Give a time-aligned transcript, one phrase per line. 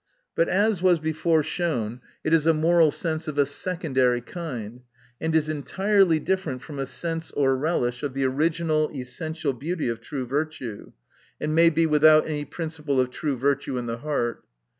[0.33, 4.81] But as was before shown, it is a moral sense of a secondary kind,
[5.19, 10.01] and is entirely different from a sense or relish of the original essential beauty of
[10.01, 10.93] true virtue;
[11.39, 14.43] and may be without any principle of true virtue in the heart.